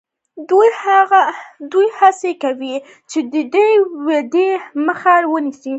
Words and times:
دوی 1.71 1.87
هڅه 1.99 2.31
کوي 2.43 2.75
چې 3.09 3.19
د 3.33 3.35
دې 3.53 3.67
ودې 4.05 4.49
مخه 4.85 5.15
ونیسي. 5.31 5.69